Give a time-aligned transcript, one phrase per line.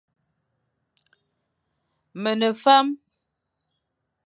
[2.21, 2.93] Me ne fame.